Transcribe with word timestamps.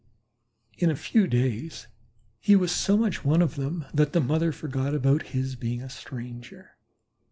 In 0.79 0.89
a 0.89 0.95
few 0.95 1.27
days 1.27 1.85
he 2.39 2.55
was 2.55 2.71
so 2.71 2.97
much 2.97 3.23
one 3.23 3.39
of 3.43 3.53
them 3.55 3.85
that 3.93 4.13
the 4.13 4.19
mother 4.19 4.51
forgot 4.51 4.95
about 4.95 5.27
his 5.37 5.55
being 5.55 5.83
a 5.83 5.91
stranger. 5.91 6.71